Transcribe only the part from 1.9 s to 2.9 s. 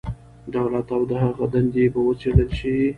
به وڅېړل شي.